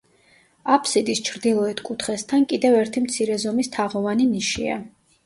აფსიდის 0.75 1.19
ჩრდილოეთ 1.27 1.83
კუთხესთან 1.89 2.47
კიდევ 2.53 2.79
ერთი 2.79 3.05
მცირე 3.05 3.37
ზომის 3.45 3.71
თაღოვანი 3.77 4.27
ნიშია. 4.33 4.81